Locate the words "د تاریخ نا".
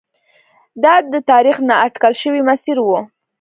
1.13-1.75